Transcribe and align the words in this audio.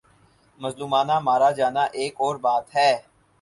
مظلومانہ 0.59 1.15
مارا 1.19 1.49
جانا 1.57 1.83
ایک 1.99 2.13
اور 2.23 2.35
بات 2.45 2.65
ہے۔ 2.75 2.91